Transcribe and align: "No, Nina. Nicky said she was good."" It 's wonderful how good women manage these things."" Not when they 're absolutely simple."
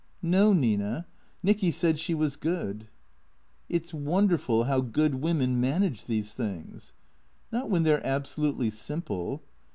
"No, 0.35 0.51
Nina. 0.51 1.05
Nicky 1.43 1.69
said 1.69 1.99
she 1.99 2.15
was 2.15 2.35
good."" 2.35 2.87
It 3.69 3.85
's 3.85 3.93
wonderful 3.93 4.63
how 4.63 4.81
good 4.81 5.21
women 5.21 5.61
manage 5.61 6.05
these 6.05 6.33
things."" 6.33 6.93
Not 7.51 7.69
when 7.69 7.83
they 7.83 7.93
're 7.93 8.01
absolutely 8.03 8.71
simple." 8.71 9.43